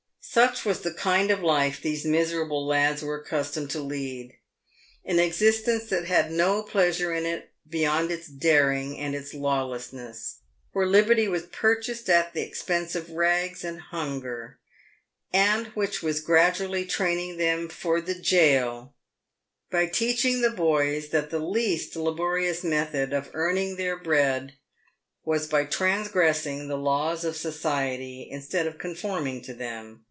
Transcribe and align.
Such 0.23 0.63
was 0.65 0.81
the 0.81 0.93
kind 0.93 1.29
of 1.31 1.41
life 1.41 1.81
these 1.81 2.05
miserable 2.05 2.65
lads 2.65 3.01
were 3.01 3.19
accustomed 3.19 3.69
to 3.71 3.81
lead. 3.81 4.33
An 5.03 5.19
existence 5.19 5.89
that 5.89 6.05
had 6.05 6.31
no 6.31 6.61
pleasure 6.63 7.11
in 7.11 7.25
i't 7.25 7.49
beyond 7.67 8.11
its 8.11 8.27
daring 8.27 8.97
and 8.99 9.13
its 9.15 9.33
lawlessness; 9.33 10.37
where 10.71 10.85
liberty 10.85 11.27
was 11.27 11.47
purchased 11.47 12.07
at 12.07 12.33
the 12.33 12.43
expense 12.43 12.93
of 12.95 13.09
rags 13.09 13.65
and 13.65 13.81
hunger; 13.81 14.59
and 15.33 15.67
which 15.69 16.01
was 16.03 16.21
gradually 16.21 16.85
training 16.85 17.35
them 17.37 17.67
for 17.67 17.99
the 17.99 18.15
gaol, 18.15 18.93
by 19.71 19.85
teach 19.87 20.23
ing 20.23 20.41
the 20.41 20.51
boys 20.51 21.09
that 21.09 21.31
the 21.31 21.39
least 21.39 21.95
laborious 21.95 22.63
method 22.63 23.11
of 23.11 23.31
earning 23.33 23.75
their 23.75 23.97
bread 23.97 24.53
was 25.25 25.47
v< 25.47 25.51
PAVED 25.51 25.57
WITH 25.57 25.71
GOLD. 25.71 25.79
119 25.81 26.09
by 26.09 26.09
transgressing 26.45 26.67
the 26.67 26.77
laws 26.77 27.25
of 27.25 27.35
society, 27.35 28.29
instead 28.29 28.65
of 28.67 28.77
conforming 28.77 29.41
to 29.41 29.53
them. 29.53 29.99